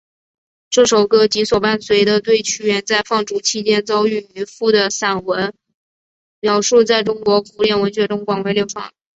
[0.71, 5.53] 这首歌及所伴随的对屈原在放逐期间遭遇渔父的散文
[6.39, 8.91] 描述在中国古典文学中广为流传。